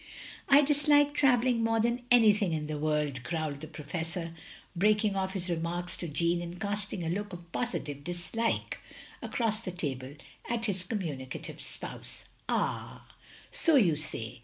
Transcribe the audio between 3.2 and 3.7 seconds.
growled the